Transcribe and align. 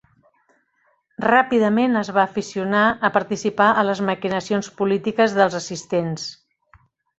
Ràpidament 1.25 1.99
es 2.01 2.09
va 2.15 2.23
aficionar 2.29 2.87
a 3.09 3.13
participar 3.19 3.69
a 3.83 3.85
les 3.91 4.03
maquinacions 4.09 4.73
polítiques 4.83 5.39
dels 5.39 5.61
assistents. 5.63 6.29